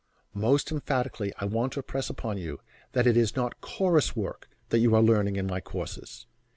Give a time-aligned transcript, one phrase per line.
[0.33, 2.59] Most emphatically I want to impress upon you
[2.93, 6.25] that it is not "chorus work" you are learning in my courses.